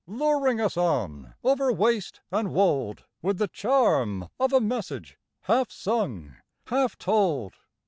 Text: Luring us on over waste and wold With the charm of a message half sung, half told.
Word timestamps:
Luring 0.07 0.59
us 0.59 0.77
on 0.77 1.35
over 1.43 1.71
waste 1.71 2.21
and 2.31 2.51
wold 2.51 3.05
With 3.21 3.37
the 3.37 3.47
charm 3.47 4.29
of 4.39 4.51
a 4.51 4.59
message 4.59 5.19
half 5.41 5.69
sung, 5.69 6.37
half 6.65 6.97
told. 6.97 7.53